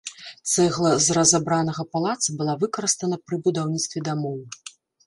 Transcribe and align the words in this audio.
Цэгла 0.51 0.93
з 1.09 1.17
разабранага 1.17 1.85
палаца 1.93 2.29
была 2.41 2.59
выкарыстана 2.65 3.17
пры 3.27 3.35
будаўніцтве 3.47 3.99
дамоў. 4.11 4.39